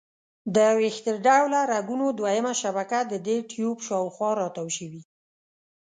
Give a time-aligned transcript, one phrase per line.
[0.55, 5.01] د ویښته ډوله رګونو دویمه شبکه د دې ټیوب شاوخوا را تاو شوي.